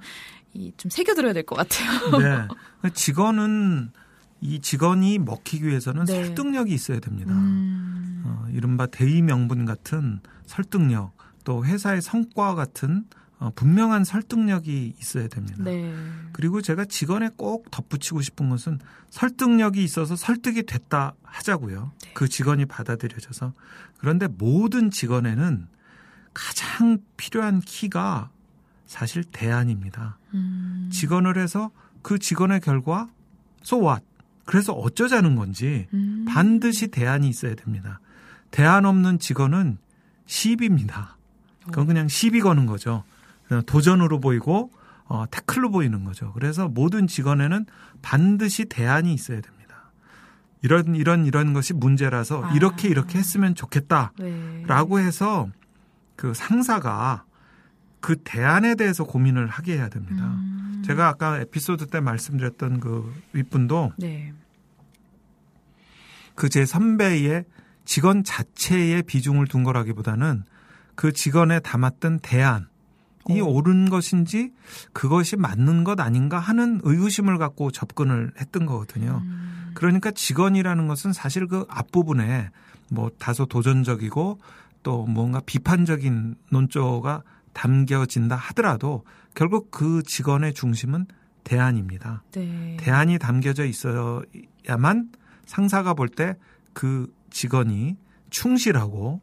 이, 0.53 0.71
좀 0.77 0.89
새겨들어야 0.89 1.33
될 1.33 1.43
것 1.43 1.57
같아요. 1.57 2.17
네. 2.17 2.47
그 2.81 2.93
직원은 2.93 3.91
이 4.41 4.59
직원이 4.59 5.17
먹히기 5.19 5.65
위해서는 5.67 6.05
네. 6.05 6.25
설득력이 6.25 6.73
있어야 6.73 6.99
됩니다. 6.99 7.33
음. 7.33 8.23
어, 8.25 8.47
이른바 8.51 8.85
대의 8.85 9.21
명분 9.21 9.65
같은 9.65 10.19
설득력, 10.45 11.15
또 11.43 11.65
회사의 11.65 12.01
성과 12.01 12.55
같은 12.55 13.05
어, 13.39 13.51
분명한 13.55 14.03
설득력이 14.03 14.95
있어야 14.99 15.27
됩니다. 15.27 15.63
네. 15.63 15.93
그리고 16.33 16.61
제가 16.61 16.85
직원에 16.85 17.29
꼭 17.35 17.69
덧붙이고 17.69 18.21
싶은 18.21 18.49
것은 18.49 18.79
설득력이 19.11 19.83
있어서 19.83 20.15
설득이 20.15 20.63
됐다 20.63 21.13
하자고요. 21.21 21.91
네. 22.03 22.11
그 22.13 22.27
직원이 22.27 22.65
받아들여져서. 22.65 23.53
그런데 23.99 24.27
모든 24.27 24.89
직원에는 24.89 25.67
가장 26.33 26.99
필요한 27.15 27.59
키가 27.61 28.31
사실 28.87 29.23
대안입니다. 29.23 30.17
음. 30.33 30.89
직원을 30.91 31.37
해서 31.37 31.71
그 32.01 32.17
직원의 32.17 32.61
결과 32.61 33.09
so 33.63 33.79
what? 33.81 34.03
그래서 34.47 34.73
어쩌자는 34.73 35.35
건지 35.35 35.87
음. 35.93 36.25
반드시 36.27 36.87
대안이 36.87 37.29
있어야 37.29 37.53
됩니다. 37.53 37.99
대안 38.49 38.85
없는 38.85 39.19
직원은 39.19 39.77
시비입니다. 40.25 41.17
그건 41.65 41.85
그냥 41.85 42.07
시비 42.07 42.39
거는 42.39 42.65
거죠. 42.65 43.03
도전으로 43.65 44.19
보이고 44.19 44.71
어, 45.05 45.25
태클로 45.29 45.69
보이는 45.69 46.03
거죠. 46.05 46.31
그래서 46.33 46.67
모든 46.67 47.07
직원에는 47.07 47.65
반드시 48.01 48.65
대안이 48.65 49.13
있어야 49.13 49.41
됩니다. 49.41 49.91
이런 50.61 50.95
이런 50.95 51.25
이런 51.25 51.53
것이 51.53 51.73
문제라서 51.73 52.45
아. 52.45 52.53
이렇게 52.53 52.87
이렇게 52.87 53.19
했으면 53.19 53.53
좋겠다라고 53.53 54.97
네. 54.97 55.05
해서 55.05 55.49
그 56.15 56.33
상사가 56.33 57.25
그 57.99 58.15
대안에 58.23 58.75
대해서 58.75 59.03
고민을 59.03 59.47
하게 59.47 59.77
해야 59.77 59.89
됩니다. 59.89 60.25
음. 60.25 60.46
제가 60.87 61.09
아까 61.09 61.39
에피소드 61.39 61.87
때 61.87 61.99
말씀드렸던 61.99 62.79
그 62.79 63.13
윗분도 63.33 63.93
네. 63.97 64.33
그제 66.35 66.65
선배의 66.65 67.45
직원 67.83 68.23
자체에 68.23 69.01
비중을 69.01 69.47
둔 69.47 69.63
거라기보다는 69.63 70.43
그 70.95 71.11
직원에 71.11 71.59
담았던 71.59 72.19
대안이 72.19 73.41
어. 73.41 73.43
옳은 73.43 73.89
것인지 73.89 74.53
그것이 74.93 75.35
맞는 75.35 75.83
것 75.83 75.99
아닌가 75.99 76.39
하는 76.39 76.79
의구심을 76.83 77.37
갖고 77.37 77.71
접근을 77.71 78.31
했던 78.39 78.65
거거든요. 78.65 79.21
음. 79.23 79.71
그러니까 79.73 80.11
직원이라는 80.11 80.87
것은 80.87 81.11
사실 81.11 81.47
그 81.47 81.65
앞부분에 81.69 82.49
뭐 82.89 83.11
다소 83.19 83.45
도전적이고 83.45 84.39
또 84.83 85.05
뭔가 85.05 85.41
비판적인 85.45 86.35
논조가 86.49 87.23
담겨진다 87.53 88.35
하더라도 88.35 89.03
결국 89.37 89.69
그 89.69 90.01
직원의 90.01 90.55
중심은 90.55 91.05
대안입니다. 91.43 92.23
네. 92.31 92.75
대안이 92.79 93.19
담겨져 93.19 93.65
있어야만 93.65 95.11
상사가 95.45 95.93
볼 95.93 96.09
때 96.09 96.33
그 96.73 97.11
직원이 97.29 97.97
충실하고 98.31 99.21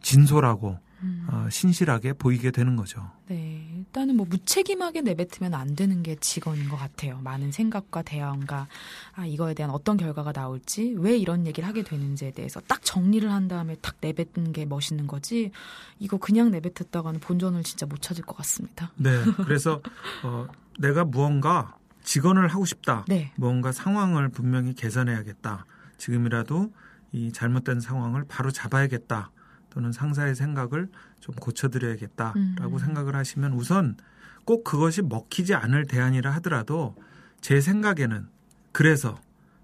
진솔하고 0.00 0.78
음. 1.02 1.26
어, 1.30 1.48
신실하게 1.50 2.14
보이게 2.14 2.50
되는 2.50 2.76
거죠. 2.76 3.10
네. 3.28 3.66
일단은 3.76 4.16
뭐 4.16 4.26
무책임하게 4.28 5.02
내뱉으면 5.02 5.54
안 5.54 5.74
되는 5.74 6.02
게 6.02 6.16
직원인 6.16 6.68
것 6.68 6.76
같아요. 6.76 7.18
많은 7.22 7.50
생각과 7.52 8.02
대안과 8.02 8.68
아, 9.14 9.26
이거에 9.26 9.54
대한 9.54 9.70
어떤 9.70 9.96
결과가 9.96 10.32
나올지 10.32 10.94
왜 10.96 11.16
이런 11.16 11.46
얘기를 11.46 11.68
하게 11.68 11.82
되는지에 11.82 12.32
대해서 12.32 12.60
딱 12.60 12.82
정리를 12.82 13.30
한 13.30 13.48
다음에 13.48 13.74
딱 13.82 13.96
내뱉는 14.00 14.52
게 14.52 14.64
멋있는 14.64 15.06
거지 15.06 15.50
이거 15.98 16.16
그냥 16.16 16.50
내뱉었다가는 16.50 17.20
본전을 17.20 17.62
진짜 17.64 17.86
못 17.86 18.00
찾을 18.00 18.24
것 18.24 18.36
같습니다. 18.36 18.92
네. 18.96 19.10
그래서 19.44 19.82
어, 20.22 20.46
내가 20.78 21.04
무언가 21.04 21.76
직원을 22.04 22.48
하고 22.48 22.64
싶다. 22.64 23.04
네. 23.08 23.32
무언가 23.36 23.72
상황을 23.72 24.28
분명히 24.28 24.74
개선해야겠다. 24.74 25.66
지금이라도 25.98 26.72
이 27.12 27.32
잘못된 27.32 27.80
상황을 27.80 28.24
바로 28.28 28.50
잡아야겠다. 28.50 29.30
또는 29.72 29.90
상사의 29.90 30.34
생각을 30.34 30.88
좀 31.20 31.34
고쳐드려야겠다라고 31.34 32.36
음. 32.36 32.78
생각을 32.78 33.16
하시면 33.16 33.54
우선 33.54 33.96
꼭 34.44 34.64
그것이 34.64 35.00
먹히지 35.00 35.54
않을 35.54 35.86
대안이라 35.86 36.30
하더라도 36.34 36.94
제 37.40 37.60
생각에는 37.60 38.28
그래서 38.72 39.18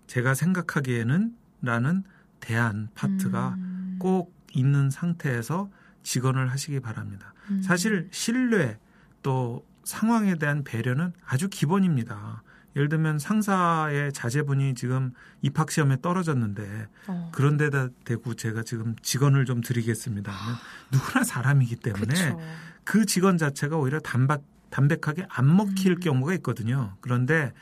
제가 0.07 0.33
생각하기에는 0.33 1.37
라는 1.61 2.05
대안 2.41 2.89
파트가 2.95 3.57
음. 3.59 3.97
꼭 4.01 4.35
있는 4.55 4.89
상태에서 4.89 5.69
직원을 6.03 6.51
하시기 6.51 6.81
바랍니다. 6.81 7.35
음. 7.51 7.61
사실 7.61 8.09
신뢰 8.11 8.79
또 9.23 9.67
상황에 9.85 10.37
대한 10.37 10.65
배려는 10.65 11.13
아주 11.27 11.49
기본입니다. 11.51 12.43
예를 12.77 12.89
들면 12.89 13.19
상사의 13.19 14.13
자제분이 14.13 14.75
지금 14.75 15.13
입학 15.43 15.71
시험에 15.71 16.01
떨어졌는데 16.01 16.89
어. 17.09 17.31
그런 17.35 17.57
데다 17.57 17.89
대고 18.05 18.35
제가 18.35 18.63
지금 18.63 18.95
직원을 19.03 19.45
좀 19.47 19.61
드리겠습니다. 19.61 20.31
하면 20.31 20.57
누구나 20.93 21.25
사람이기 21.25 21.77
때문에 21.77 22.07
그쵸. 22.15 22.41
그 22.85 23.07
직언 23.07 23.37
자체가 23.39 23.77
오히려 23.77 23.99
담박, 24.01 24.43
담백하게 24.71 25.27
안 25.29 25.55
먹힐 25.57 25.93
음. 25.93 26.01
경우가 26.01 26.35
있거든요. 26.35 26.97
그런데 27.01 27.53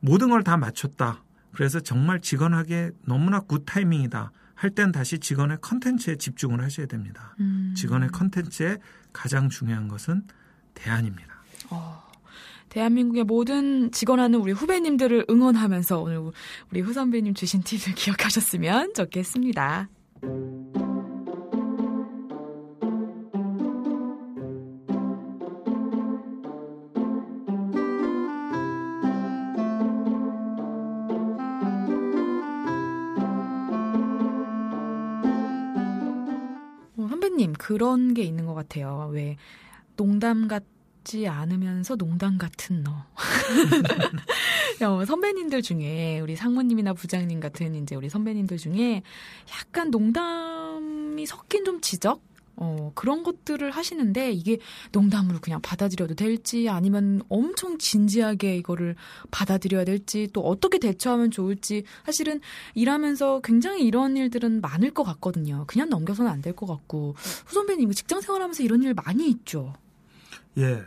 모든 0.00 0.30
걸 0.30 0.42
다 0.42 0.56
맞췄다. 0.56 1.22
그래서 1.52 1.80
정말 1.80 2.20
직언하기에 2.20 2.92
너무나 3.06 3.40
good 3.40 3.64
타이밍이다. 3.66 4.32
할 4.54 4.70
땐 4.70 4.92
다시 4.92 5.18
직언의 5.18 5.58
컨텐츠에 5.60 6.16
집중을 6.16 6.62
하셔야 6.62 6.86
됩니다. 6.86 7.34
음. 7.40 7.74
직언의 7.76 8.10
컨텐츠에 8.10 8.78
가장 9.12 9.48
중요한 9.48 9.88
것은 9.88 10.22
대안입니다. 10.74 11.34
어, 11.70 12.11
대한민국의 12.72 13.24
모든 13.24 13.92
직언하는 13.92 14.40
우리 14.40 14.52
후배님들을 14.52 15.26
응원하면서 15.28 16.00
오늘 16.00 16.32
우리 16.70 16.80
후 16.80 16.94
선배님 16.94 17.34
주신 17.34 17.62
팁을 17.62 17.92
기억하셨으면 17.94 18.94
좋겠습니다. 18.94 19.90
어, 36.96 37.06
선배님 37.06 37.52
그런 37.58 38.14
게 38.14 38.22
있는 38.22 38.46
것 38.46 38.54
같아요. 38.54 39.10
왜 39.12 39.36
농담 39.96 40.48
같 40.48 40.71
지 41.04 41.26
않으면서 41.28 41.96
농담 41.96 42.38
같은 42.38 42.82
너. 42.82 43.04
어, 44.86 45.04
선배님들 45.04 45.62
중에 45.62 46.20
우리 46.20 46.36
상무님이나 46.36 46.92
부장님 46.94 47.40
같은 47.40 47.74
이제 47.74 47.94
우리 47.94 48.08
선배님들 48.08 48.56
중에 48.58 49.02
약간 49.60 49.90
농담이 49.90 51.24
섞인 51.26 51.64
좀 51.64 51.80
지적 51.80 52.22
어, 52.56 52.92
그런 52.94 53.22
것들을 53.22 53.70
하시는데 53.70 54.30
이게 54.32 54.58
농담으로 54.92 55.38
그냥 55.40 55.60
받아들여도 55.62 56.14
될지 56.14 56.68
아니면 56.68 57.22
엄청 57.30 57.78
진지하게 57.78 58.56
이거를 58.56 58.94
받아들여야 59.30 59.84
될지 59.84 60.28
또 60.32 60.42
어떻게 60.42 60.78
대처하면 60.78 61.30
좋을지 61.30 61.84
사실은 62.04 62.40
일하면서 62.74 63.40
굉장히 63.42 63.84
이런 63.84 64.16
일들은 64.18 64.60
많을 64.60 64.90
것 64.90 65.02
같거든요. 65.02 65.64
그냥 65.66 65.88
넘겨서는 65.88 66.30
안 66.30 66.42
될 66.42 66.52
것 66.54 66.66
같고 66.66 67.14
후 67.16 67.54
선배님 67.54 67.84
이거 67.84 67.92
직장 67.94 68.20
생활하면서 68.20 68.62
이런 68.64 68.82
일 68.82 68.92
많이 68.94 69.28
있죠. 69.30 69.72
예. 70.58 70.84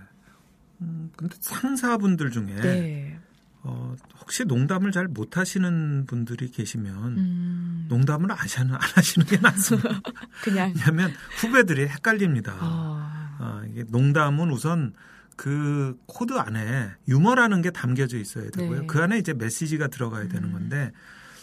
음, 0.81 1.11
근데 1.15 1.35
상사분들 1.39 2.31
중에 2.31 2.55
네. 2.61 3.19
어, 3.63 3.95
혹시 4.19 4.45
농담을 4.45 4.91
잘 4.91 5.07
못하시는 5.07 6.05
분들이 6.05 6.51
계시면 6.51 7.17
음, 7.17 7.85
농담을 7.89 8.31
안 8.31 8.37
하시는, 8.37 8.71
안 8.71 8.79
하시는 8.79 9.25
게 9.25 9.37
낫습니다. 9.37 10.01
그냥 10.43 10.71
왜냐하면 10.75 11.11
후배들이 11.37 11.87
헷갈립니다. 11.87 12.55
아, 12.59 13.37
아, 13.39 13.63
이게 13.67 13.83
농담은 13.87 14.51
우선 14.51 14.93
그 15.35 15.97
코드 16.05 16.37
안에 16.37 16.91
유머라는 17.07 17.61
게 17.61 17.71
담겨져 17.71 18.17
있어야 18.17 18.51
되고요. 18.51 18.81
네. 18.81 18.87
그 18.87 19.01
안에 19.01 19.17
이제 19.17 19.33
메시지가 19.33 19.87
들어가야 19.87 20.27
되는 20.27 20.49
음. 20.49 20.53
건데 20.53 20.91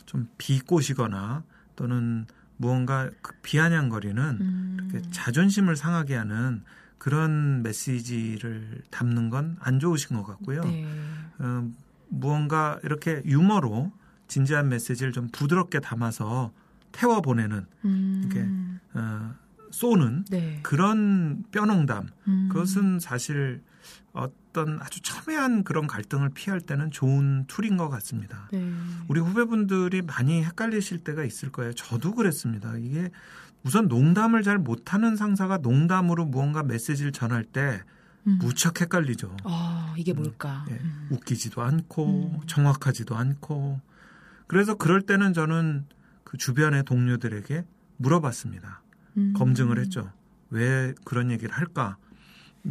좀 0.06 0.28
비꼬시거나 0.38 1.42
또는 1.74 2.26
무언가 2.56 3.10
그 3.20 3.32
비아냥거리는 3.42 4.22
음, 4.22 4.76
이렇게 4.90 5.10
자존심을 5.10 5.74
상하게 5.74 6.14
하는 6.14 6.62
그런 7.02 7.64
메시지를 7.64 8.82
담는 8.90 9.28
건 9.28 9.56
안 9.58 9.80
좋으신 9.80 10.14
것 10.14 10.22
같고요. 10.22 10.62
네. 10.62 10.86
어, 11.40 11.68
무언가 12.08 12.78
이렇게 12.84 13.22
유머로 13.24 13.90
진지한 14.28 14.68
메시지를 14.68 15.10
좀 15.12 15.28
부드럽게 15.32 15.80
담아서 15.80 16.52
태워 16.92 17.20
보내는 17.20 17.66
음, 17.86 18.22
이게 18.24 18.46
어, 18.94 19.34
쏘는 19.72 20.26
네. 20.30 20.60
그런 20.62 21.42
뼈농담 21.50 22.06
음, 22.28 22.48
그것은 22.52 23.00
사실 23.00 23.62
어떤 24.12 24.80
아주 24.80 25.00
첨예한 25.02 25.64
그런 25.64 25.88
갈등을 25.88 26.28
피할 26.28 26.60
때는 26.60 26.92
좋은 26.92 27.46
툴인 27.48 27.78
것 27.78 27.88
같습니다. 27.88 28.48
네. 28.52 28.72
우리 29.08 29.18
후배분들이 29.18 30.02
많이 30.02 30.44
헷갈리실 30.44 30.98
때가 30.98 31.24
있을 31.24 31.50
거예요. 31.50 31.72
저도 31.72 32.14
그랬습니다. 32.14 32.76
이게 32.76 33.10
우선 33.64 33.88
농담을 33.88 34.42
잘 34.42 34.58
못하는 34.58 35.16
상사가 35.16 35.58
농담으로 35.58 36.24
무언가 36.24 36.62
메시지를 36.62 37.12
전할 37.12 37.44
때 37.44 37.80
음. 38.26 38.38
무척 38.40 38.80
헷갈리죠. 38.80 39.36
아, 39.44 39.94
이게 39.96 40.12
뭘까? 40.12 40.64
예, 40.70 40.74
음. 40.74 41.08
웃기지도 41.10 41.62
않고 41.62 42.40
음. 42.40 42.46
정확하지도 42.46 43.16
않고 43.16 43.80
그래서 44.46 44.74
그럴 44.74 45.02
때는 45.02 45.32
저는 45.32 45.86
그 46.24 46.36
주변의 46.36 46.84
동료들에게 46.84 47.64
물어봤습니다. 47.96 48.82
음. 49.16 49.32
검증을 49.36 49.78
했죠. 49.78 50.10
왜 50.50 50.94
그런 51.04 51.30
얘기를 51.30 51.54
할까? 51.54 51.96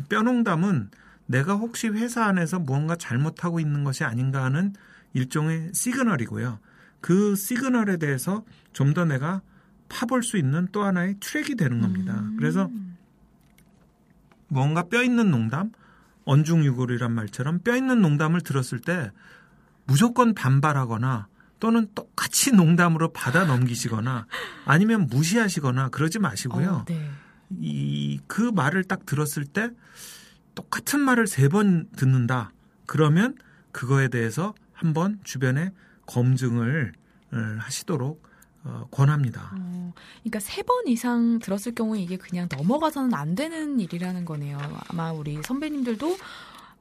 뼈농담은 0.10 0.90
내가 1.26 1.56
혹시 1.56 1.88
회사 1.88 2.26
안에서 2.26 2.60
무언가 2.60 2.96
잘못하고 2.96 3.60
있는 3.60 3.84
것이 3.84 4.04
아닌가 4.04 4.44
하는 4.44 4.74
일종의 5.14 5.72
시그널이고요. 5.74 6.60
그 7.02 7.36
시그널에 7.36 7.98
대해서 7.98 8.44
좀 8.74 8.94
더 8.94 9.06
내가 9.06 9.42
파볼 9.92 10.24
수 10.24 10.38
있는 10.38 10.68
또 10.72 10.84
하나의 10.84 11.16
트랙이 11.20 11.56
되는 11.56 11.82
겁니다. 11.82 12.14
음. 12.20 12.38
그래서 12.38 12.70
뭔가 14.48 14.84
뼈 14.84 15.04
있는 15.04 15.32
농담, 15.32 15.72
언중유골이란 16.26 17.12
말처럼 17.12 17.60
뼈 17.60 17.76
있는 17.76 18.02
농담을 18.02 18.42
들었을 18.42 18.80
때 18.80 19.12
무조건 19.86 20.34
반발하거나 20.34 21.28
또는 21.60 21.88
똑같이 21.94 22.52
농담으로 22.52 23.12
받아 23.12 23.46
넘기시거나 23.46 24.26
아니면 24.66 25.08
무시하시거나 25.08 25.90
그러지 25.90 26.20
마시고요. 26.20 26.70
어, 26.70 26.86
네. 26.86 27.10
이그 27.60 28.52
말을 28.56 28.84
딱 28.86 29.06
들었을 29.06 29.46
때 29.46 29.70
똑같은 30.56 31.00
말을 31.02 31.28
세 31.28 31.50
번 31.50 31.88
듣는다. 31.96 32.52
그러면 32.86 33.36
그거에 33.72 34.08
대해서 34.08 34.54
한번 34.74 35.20
주변에 35.24 35.72
검증을 36.08 36.94
어, 37.34 37.38
하시도록 37.60 38.22
어, 38.64 38.86
권합니다. 38.92 39.52
어, 39.56 39.94
그러니까 40.22 40.40
세 40.40 40.62
번 40.64 40.88
이상 40.88 41.40
들었을 41.40 41.74
경우에 41.74 42.00
이게 42.02 42.18
그냥 42.18 42.48
넘어가서는 42.56 43.14
안 43.14 43.36
되는 43.36 43.80
일이라는 43.80 44.26
거네요. 44.26 44.60
아마 44.90 45.12
우리 45.12 45.42
선배님들도 45.44 46.18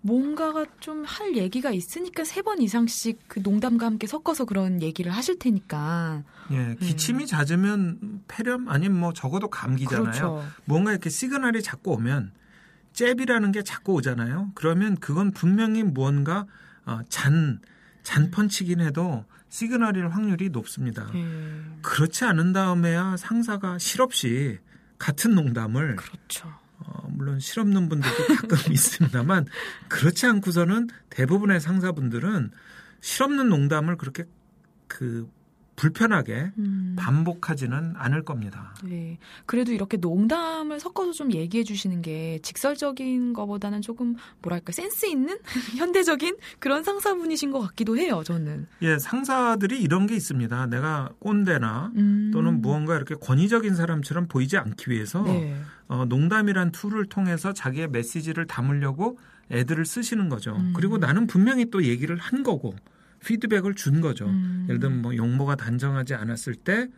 뭔가가 0.02 0.64
좀 0.80 1.04
할 1.04 1.36
얘기가 1.36 1.70
있으니까 1.70 2.24
세 2.24 2.42
번 2.42 2.60
이상씩 2.62 3.20
그 3.28 3.40
농담과 3.40 3.84
함께 3.86 4.06
섞어서 4.06 4.44
그런 4.44 4.80
얘기를 4.82 5.12
하실 5.12 5.38
테니까. 5.38 6.22
예, 6.52 6.76
기침이 6.80 7.26
잦으면 7.26 8.22
폐렴 8.28 8.68
아니면 8.68 8.98
뭐 9.00 9.12
적어도 9.12 9.48
감기잖아요. 9.48 10.02
그렇죠. 10.04 10.44
뭔가 10.64 10.90
이렇게 10.92 11.10
시그널이 11.10 11.62
자꾸 11.62 11.92
오면 11.92 12.32
잽이라는 12.92 13.52
게 13.52 13.62
자꾸 13.62 13.92
오잖아요. 13.94 14.50
그러면 14.54 14.96
그건 14.96 15.30
분명히 15.32 15.82
무언가 15.82 16.46
어, 16.86 17.00
잔 17.08 17.60
잔펀치긴 18.02 18.80
해도 18.80 19.24
시그널일 19.50 20.08
확률이 20.08 20.48
높습니다. 20.48 21.10
예. 21.14 21.26
그렇지 21.82 22.24
않은 22.24 22.52
다음에야 22.52 23.16
상사가 23.18 23.78
실없이 23.78 24.58
같은 24.98 25.34
농담을 25.34 25.96
그렇죠. 25.96 26.48
어, 26.78 27.08
물론 27.10 27.40
실없는 27.40 27.88
분들도 27.88 28.26
가끔 28.36 28.56
있습니다만 28.72 29.46
그렇지 29.88 30.26
않고서는 30.26 30.88
대부분의 31.10 31.60
상사분들은 31.60 32.50
실없는 33.00 33.48
농담을 33.48 33.96
그렇게 33.96 34.24
그 34.86 35.28
불편하게 35.80 36.52
음. 36.58 36.94
반복하지는 36.98 37.94
않을 37.96 38.22
겁니다. 38.22 38.74
네. 38.84 39.16
그래도 39.46 39.72
이렇게 39.72 39.96
농담을 39.96 40.78
섞어서 40.78 41.12
좀 41.12 41.32
얘기해 41.32 41.64
주시는 41.64 42.02
게 42.02 42.38
직설적인 42.42 43.32
거보다는 43.32 43.80
조금 43.80 44.14
뭐랄까 44.42 44.72
센스 44.72 45.06
있는 45.06 45.38
현대적인 45.78 46.36
그런 46.58 46.84
상사분이신 46.84 47.50
것 47.50 47.60
같기도 47.60 47.96
해요. 47.96 48.22
저는. 48.26 48.66
예, 48.82 48.98
상사들이 48.98 49.80
이런 49.80 50.06
게 50.06 50.14
있습니다. 50.16 50.66
내가 50.66 51.08
꼰대나 51.18 51.92
음. 51.96 52.30
또는 52.30 52.60
무언가 52.60 52.94
이렇게 52.94 53.14
권위적인 53.14 53.74
사람처럼 53.74 54.28
보이지 54.28 54.58
않기 54.58 54.90
위해서 54.90 55.22
네. 55.22 55.56
어, 55.88 56.04
농담이란 56.04 56.72
tool을 56.72 57.06
통해서 57.06 57.54
자기의 57.54 57.88
메시지를 57.88 58.46
담으려고 58.46 59.18
애들을 59.50 59.86
쓰시는 59.86 60.28
거죠. 60.28 60.56
음. 60.56 60.74
그리고 60.76 60.98
나는 60.98 61.26
분명히 61.26 61.70
또 61.70 61.82
얘기를 61.84 62.18
한 62.18 62.42
거고 62.42 62.74
피드백을 63.24 63.74
준 63.74 64.00
거죠. 64.00 64.26
음. 64.26 64.66
예를 64.68 64.80
들면 64.80 65.02
뭐 65.02 65.16
용모가 65.16 65.56
단정하지 65.56 66.14
않았을 66.14 66.54
때 66.54 66.88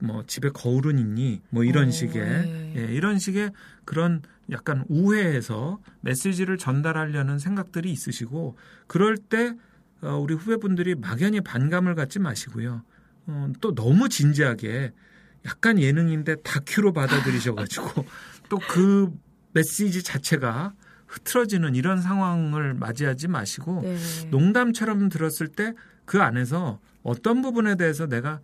뭐 0.00 0.24
집에 0.26 0.48
거울은 0.50 0.98
있니 0.98 1.42
뭐 1.50 1.64
이런 1.64 1.88
어, 1.88 1.90
식의 1.90 2.22
네. 2.24 2.72
예, 2.76 2.94
이런 2.94 3.18
식의 3.18 3.50
그런 3.84 4.22
약간 4.50 4.84
우회해서 4.88 5.80
메시지를 6.00 6.56
전달하려는 6.56 7.38
생각들이 7.38 7.90
있으시고 7.90 8.56
그럴 8.86 9.16
때 9.16 9.54
어, 10.00 10.16
우리 10.16 10.34
후배분들이 10.34 10.94
막연히 10.94 11.40
반감을 11.40 11.94
갖지 11.94 12.18
마시고요. 12.20 12.82
어, 13.26 13.52
또 13.60 13.74
너무 13.74 14.08
진지하게 14.08 14.92
약간 15.46 15.78
예능인데 15.78 16.36
다큐로 16.42 16.92
받아들이셔가지고 16.92 18.04
또 18.48 18.58
그 18.68 19.10
메시지 19.52 20.02
자체가 20.02 20.72
흐트러지는 21.08 21.74
이런 21.74 22.00
상황을 22.00 22.74
맞이하지 22.74 23.28
마시고 23.28 23.80
네. 23.82 23.96
농담처럼 24.30 25.08
들었을 25.08 25.48
때 25.48 25.74
그 26.04 26.22
안에서 26.22 26.80
어떤 27.02 27.42
부분에 27.42 27.76
대해서 27.76 28.06
내가 28.06 28.40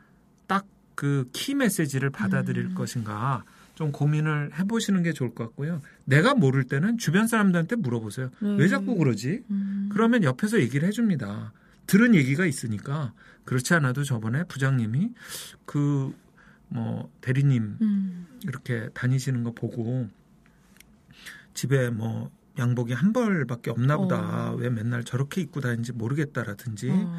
딱 0.47 0.67
그 0.95 1.25
키 1.33 1.55
메시지를 1.55 2.11
받아들일 2.11 2.67
음. 2.67 2.75
것인가 2.75 3.43
좀 3.75 3.91
고민을 3.91 4.51
해보시는 4.59 5.03
게 5.03 5.13
좋을 5.13 5.35
것 5.35 5.45
같고요. 5.45 5.81
내가 6.05 6.35
모를 6.35 6.63
때는 6.65 6.99
주변 6.99 7.27
사람들한테 7.27 7.75
물어보세요. 7.77 8.31
네. 8.41 8.57
왜 8.59 8.69
자꾸 8.69 8.95
그러지? 8.95 9.43
음. 9.51 9.89
그러면 9.93 10.23
옆에서 10.23 10.61
얘기를 10.61 10.87
해줍니다. 10.87 11.53
들은 11.89 12.15
얘기가 12.15 12.47
있으니까 12.47 13.13
그렇지 13.45 13.75
않아도 13.75 14.05
저번에 14.05 14.45
부장님이 14.45 15.11
그 15.65 16.13
뭐 16.69 17.11
대리님 17.21 17.79
음. 17.81 18.27
이렇게 18.43 18.89
다니시는 18.95 19.43
거 19.45 19.53
보고 19.53 20.09
집에 21.55 21.91
뭐 21.91 22.31
양복이 22.59 22.93
한 22.93 23.13
벌밖에 23.13 23.71
없나 23.71 23.97
보다. 23.97 24.53
어. 24.53 24.55
왜 24.57 24.71
맨날 24.71 25.05
저렇게 25.05 25.41
입고 25.41 25.61
다니는지 25.61 25.93
모르겠다라든지 25.93 26.91
어. 26.91 27.17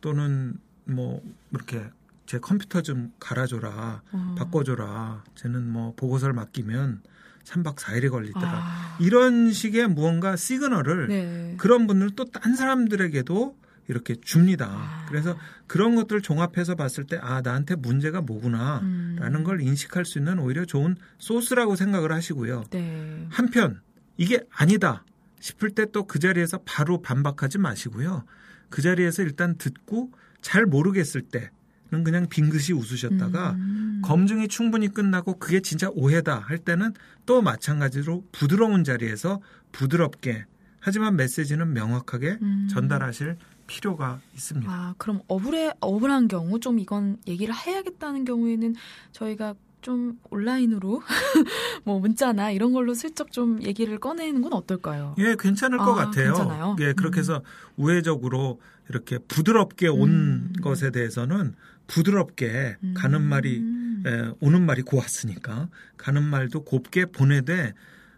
또는 0.00 0.58
뭐 0.84 1.20
이렇게 1.52 1.82
제 2.26 2.38
컴퓨터 2.38 2.82
좀 2.82 3.12
갈아줘라, 3.20 4.02
어. 4.12 4.34
바꿔줘라. 4.38 5.24
쟤는 5.36 5.68
뭐 5.70 5.94
보고서를 5.96 6.34
맡기면 6.34 7.02
3박 7.44 7.76
4일이 7.76 8.10
걸리더라. 8.10 8.48
아. 8.48 8.96
이런 9.00 9.52
식의 9.52 9.88
무언가 9.88 10.34
시그널을 10.36 11.08
네. 11.08 11.54
그런 11.58 11.86
분들 11.86 12.10
또 12.16 12.24
딴 12.24 12.56
사람들에게도 12.56 13.56
이렇게 13.88 14.16
줍니다. 14.16 14.66
아. 14.68 15.06
그래서 15.08 15.36
그런 15.68 15.94
것들을 15.94 16.20
종합해서 16.22 16.74
봤을 16.74 17.04
때 17.04 17.18
아 17.20 17.40
나한테 17.42 17.76
문제가 17.76 18.20
뭐구나. 18.20 18.80
음. 18.82 19.16
라는 19.20 19.44
걸 19.44 19.60
인식할 19.60 20.04
수 20.04 20.18
있는 20.18 20.40
오히려 20.40 20.64
좋은 20.64 20.96
소스라고 21.18 21.76
생각을 21.76 22.10
하시고요. 22.12 22.64
네. 22.70 23.26
한편 23.30 23.80
이게 24.16 24.40
아니다 24.50 25.04
싶을 25.40 25.70
때 25.70 25.86
또 25.86 26.04
그 26.04 26.18
자리에서 26.18 26.60
바로 26.64 27.02
반박하지 27.02 27.58
마시고요. 27.58 28.24
그 28.68 28.82
자리에서 28.82 29.22
일단 29.22 29.56
듣고 29.58 30.10
잘 30.40 30.66
모르겠을 30.66 31.22
때는 31.22 32.04
그냥 32.04 32.28
빙긋이 32.28 32.72
웃으셨다가 32.78 33.52
음. 33.52 34.02
검증이 34.04 34.48
충분히 34.48 34.88
끝나고 34.88 35.38
그게 35.38 35.60
진짜 35.60 35.88
오해다 35.94 36.38
할 36.38 36.58
때는 36.58 36.92
또 37.26 37.42
마찬가지로 37.42 38.24
부드러운 38.32 38.84
자리에서 38.84 39.40
부드럽게 39.72 40.46
하지만 40.80 41.16
메시지는 41.16 41.72
명확하게 41.72 42.38
음. 42.42 42.68
전달하실 42.70 43.36
필요가 43.66 44.20
있습니다. 44.34 44.70
아, 44.70 44.94
그럼 44.98 45.20
억울해, 45.26 45.72
억울한 45.80 46.28
경우, 46.28 46.60
좀 46.60 46.78
이건 46.78 47.18
얘기를 47.26 47.52
해야겠다는 47.52 48.24
경우에는 48.24 48.76
저희가 49.10 49.54
좀 49.86 50.18
온라인으로 50.30 51.00
뭐 51.84 52.00
문자나 52.00 52.50
이런 52.50 52.72
걸로 52.72 52.92
슬쩍 52.92 53.30
좀 53.30 53.62
얘기를 53.62 54.00
꺼내는 54.00 54.42
건 54.42 54.52
어떨까요? 54.52 55.14
예, 55.18 55.36
괜찮을 55.38 55.78
것 55.78 55.92
아, 55.92 56.06
같아요. 56.06 56.32
괜찮아요? 56.32 56.76
예, 56.80 56.92
그렇게 56.92 57.18
음. 57.18 57.20
해서 57.20 57.42
우회적으로 57.76 58.60
이렇게 58.88 59.18
부드럽게 59.18 59.86
온 59.86 60.10
음. 60.10 60.52
것에 60.60 60.90
대해서는 60.90 61.54
부드럽게 61.86 62.78
가는 62.94 63.22
말이 63.22 63.58
음. 63.58 64.02
예, 64.08 64.32
오는 64.40 64.66
말이 64.66 64.82
고왔으니까 64.82 65.68
가는 65.96 66.20
말도 66.20 66.64
곱게 66.64 67.06
보내되 67.06 67.72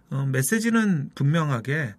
어, 0.08 0.24
메시지는 0.24 1.10
분명하게 1.14 1.72
예, 1.74 1.94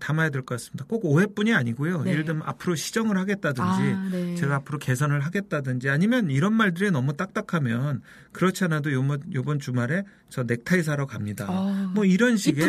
담아야 0.00 0.30
될 0.30 0.42
것 0.42 0.54
같습니다. 0.56 0.84
꼭 0.88 1.04
오해뿐이 1.04 1.52
아니고요. 1.52 2.02
네. 2.02 2.12
예를 2.12 2.24
들면 2.24 2.42
앞으로 2.46 2.74
시정을 2.74 3.16
하겠다든지 3.18 3.60
아, 3.62 4.08
네. 4.10 4.34
제가 4.34 4.56
앞으로 4.56 4.78
개선을 4.78 5.20
하겠다든지 5.20 5.88
아니면 5.90 6.30
이런 6.30 6.54
말들이 6.54 6.90
너무 6.90 7.16
딱딱하면 7.16 8.02
그렇지 8.32 8.64
않아도 8.64 8.92
요번, 8.92 9.20
요번 9.34 9.58
주말에 9.58 10.04
저 10.28 10.42
넥타이 10.42 10.82
사러 10.82 11.06
갑니다. 11.06 11.46
아, 11.48 11.92
뭐 11.94 12.04
이런 12.04 12.36
식의. 12.36 12.62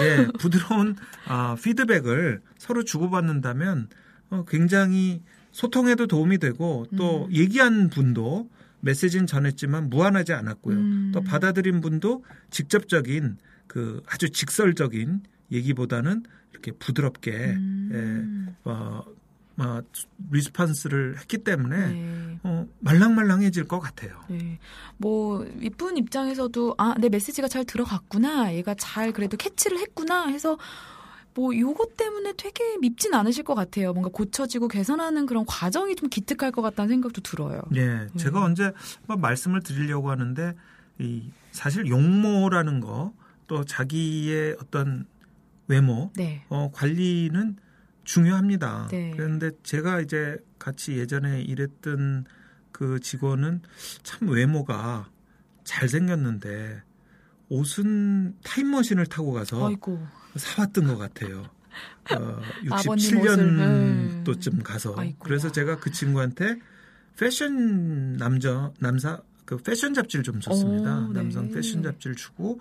예, 0.00 0.26
부드러운 0.38 0.96
아, 1.26 1.56
피드백을 1.62 2.40
서로 2.58 2.82
주고받는다면 2.84 3.88
어, 4.30 4.44
굉장히 4.48 5.22
소통에도 5.52 6.06
도움이 6.06 6.38
되고 6.38 6.86
또 6.96 7.26
음. 7.26 7.32
얘기한 7.32 7.90
분도 7.90 8.48
메시지는 8.80 9.26
전했지만 9.26 9.90
무한하지 9.90 10.32
않았고요. 10.32 10.76
음. 10.76 11.10
또 11.14 11.20
받아들인 11.22 11.80
분도 11.80 12.24
직접적인 12.50 13.36
그 13.66 14.02
아주 14.06 14.30
직설적인 14.30 15.20
얘기보다는 15.52 16.24
이렇게 16.62 16.72
부드럽게 16.72 17.30
음. 17.32 18.54
예, 18.64 18.70
어, 18.70 19.02
어, 19.58 19.80
리스판스를 20.30 21.18
했기 21.18 21.38
때문에 21.38 21.88
네. 21.88 22.38
어, 22.44 22.66
말랑말랑해질 22.80 23.64
것 23.64 23.80
같아요. 23.80 24.18
네. 24.28 24.58
뭐, 24.96 25.44
이쁜 25.60 25.96
입장에서도, 25.96 26.76
아, 26.78 26.94
내 26.98 27.08
메시지가 27.08 27.48
잘 27.48 27.64
들어갔구나. 27.64 28.54
얘가 28.54 28.74
잘 28.74 29.12
그래도 29.12 29.36
캐치를 29.36 29.78
했구나. 29.78 30.26
해서, 30.28 30.56
뭐, 31.34 31.56
요것 31.56 31.96
때문에 31.96 32.32
되게 32.38 32.78
밉진 32.78 33.12
않으실 33.12 33.44
것 33.44 33.54
같아요. 33.54 33.92
뭔가 33.92 34.10
고쳐지고 34.10 34.68
개선하는 34.68 35.26
그런 35.26 35.44
과정이 35.44 35.96
좀 35.96 36.08
기특할 36.08 36.50
것 36.50 36.62
같다는 36.62 36.88
생각도 36.88 37.20
들어요. 37.20 37.60
예, 37.74 38.06
제가 38.16 38.40
음. 38.40 38.44
언제 38.44 38.72
말씀을 39.06 39.62
드리려고 39.62 40.10
하는데 40.10 40.54
이 40.98 41.30
사실 41.52 41.88
용모라는 41.88 42.80
거 42.80 43.12
또 43.52 43.64
자기의 43.64 44.56
어떤 44.62 45.04
외모 45.68 46.10
네. 46.16 46.44
어, 46.48 46.70
관리는 46.72 47.56
중요합니다. 48.04 48.88
네. 48.90 49.12
그런데 49.14 49.50
제가 49.62 50.00
이제 50.00 50.36
같이 50.58 50.98
예전에 50.98 51.42
일했던 51.42 52.24
그 52.72 53.00
직원은 53.00 53.62
참 54.02 54.28
외모가 54.28 55.08
잘생겼는데 55.64 56.82
옷은 57.48 58.36
타임머신을 58.42 59.06
타고 59.06 59.32
가서 59.32 59.68
아이고. 59.68 60.04
사왔던 60.36 60.86
것 60.86 60.96
같아요. 60.96 61.42
어, 62.10 62.40
아버님 62.70 63.18
옷을, 63.18 63.38
음. 63.38 64.22
67년 64.22 64.24
도쯤 64.24 64.62
가서. 64.62 64.94
아이고야. 64.96 65.18
그래서 65.18 65.52
제가 65.52 65.78
그 65.78 65.90
친구한테 65.90 66.58
패션 67.18 68.16
남자, 68.16 68.72
남사, 68.80 69.20
그 69.44 69.58
패션 69.58 69.92
잡지를 69.92 70.22
좀 70.22 70.40
줬습니다. 70.40 71.00
오, 71.00 71.12
네. 71.12 71.20
남성 71.20 71.50
패션 71.50 71.82
잡지를 71.82 72.16
주고 72.16 72.60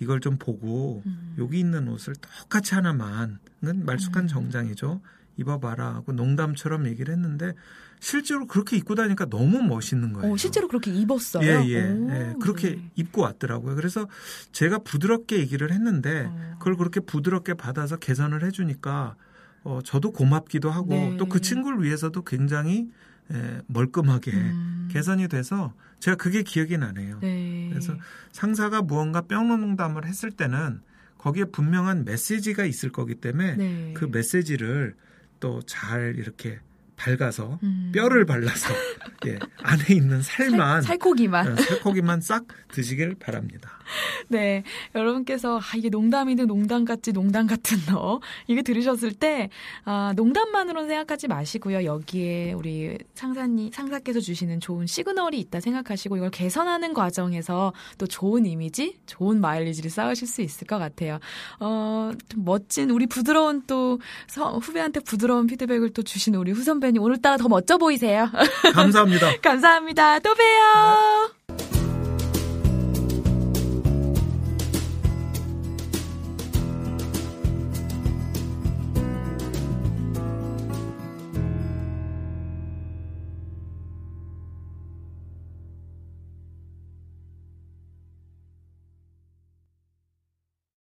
이걸 0.00 0.20
좀 0.20 0.36
보고 0.38 1.02
음. 1.06 1.34
여기 1.38 1.58
있는 1.58 1.88
옷을 1.88 2.14
똑같이 2.16 2.74
하나만, 2.74 3.38
이건 3.62 3.84
말쑥한 3.84 4.24
음. 4.24 4.28
정장이죠. 4.28 5.00
입어봐라 5.38 5.94
하고 5.94 6.12
농담처럼 6.12 6.86
얘기를 6.86 7.14
했는데 7.14 7.54
실제로 8.00 8.46
그렇게 8.46 8.76
입고 8.76 8.94
다니까 8.94 9.26
너무 9.26 9.62
멋있는 9.62 10.12
거예요. 10.12 10.32
어, 10.32 10.36
실제로 10.36 10.68
그렇게 10.68 10.92
입었어요. 10.92 11.44
예, 11.44 11.68
예, 11.68 11.82
오, 11.90 12.10
예. 12.10 12.34
그렇게 12.40 12.76
네. 12.76 12.90
입고 12.96 13.22
왔더라고요. 13.22 13.74
그래서 13.74 14.06
제가 14.52 14.78
부드럽게 14.78 15.38
얘기를 15.38 15.72
했는데 15.72 16.26
어. 16.28 16.56
그걸 16.58 16.76
그렇게 16.76 17.00
부드럽게 17.00 17.54
받아서 17.54 17.96
개선을 17.96 18.44
해주니까 18.44 19.16
어, 19.64 19.80
저도 19.84 20.12
고맙기도 20.12 20.70
하고 20.70 20.90
네. 20.90 21.16
또그 21.16 21.40
친구를 21.40 21.82
위해서도 21.82 22.22
굉장히 22.22 22.88
에, 23.32 23.60
멀끔하게 23.66 24.32
음. 24.32 24.88
개선이 24.90 25.28
돼서 25.28 25.74
제가 26.00 26.16
그게 26.16 26.42
기억이 26.42 26.78
나네요. 26.78 27.18
네. 27.20 27.68
그래서 27.70 27.94
상사가 28.32 28.82
무언가 28.82 29.22
뿅로농담을 29.22 30.06
했을 30.06 30.30
때는 30.30 30.80
거기에 31.18 31.44
분명한 31.46 32.04
메시지가 32.04 32.64
있을 32.64 32.90
거기 32.90 33.14
때문에 33.16 33.56
네. 33.56 33.94
그 33.94 34.04
메시지를 34.06 34.94
또 35.40 35.60
잘 35.62 36.14
이렇게 36.16 36.58
밝아서 36.98 37.58
음. 37.62 37.92
뼈를 37.94 38.26
발라서 38.26 38.74
예, 39.26 39.38
안에 39.62 39.84
있는 39.94 40.20
살만 40.22 40.82
살, 40.82 40.88
살코기만. 40.98 41.52
어, 41.52 41.56
살코기만 41.56 42.20
싹 42.20 42.44
드시길 42.72 43.14
바랍니다. 43.18 43.70
네. 44.28 44.62
여러분께서, 44.94 45.58
아, 45.58 45.76
이게 45.76 45.88
농담이든 45.88 46.46
농담 46.46 46.84
같지, 46.84 47.12
농담 47.12 47.46
같은 47.46 47.78
너. 47.88 48.20
이게 48.46 48.60
들으셨을 48.62 49.14
때, 49.14 49.48
아, 49.84 50.12
농담만으로는 50.14 50.88
생각하지 50.88 51.26
마시고요. 51.28 51.84
여기에 51.84 52.52
우리 52.52 52.98
상사님, 53.14 53.72
상사께서 53.72 54.20
주시는 54.20 54.60
좋은 54.60 54.86
시그널이 54.86 55.38
있다 55.40 55.60
생각하시고, 55.60 56.18
이걸 56.18 56.30
개선하는 56.30 56.92
과정에서 56.92 57.72
또 57.96 58.06
좋은 58.06 58.44
이미지, 58.44 58.98
좋은 59.06 59.40
마일리지를 59.40 59.90
쌓으실 59.90 60.28
수 60.28 60.42
있을 60.42 60.66
것 60.66 60.78
같아요. 60.78 61.18
어, 61.60 62.12
좀 62.28 62.44
멋진, 62.44 62.90
우리 62.90 63.06
부드러운 63.06 63.62
또, 63.66 63.98
서- 64.26 64.58
후배한테 64.58 65.00
부드러운 65.00 65.46
피드백을 65.46 65.90
또 65.90 66.02
주신 66.02 66.34
우리 66.34 66.52
후선배 66.52 66.87
님, 66.92 67.02
오늘따라 67.02 67.36
더 67.36 67.48
멋져 67.48 67.78
보이세요. 67.78 68.28
감사합니다. 68.74 69.26
감사합니다. 69.42 70.18
또 70.20 70.34
봬요. 70.34 71.37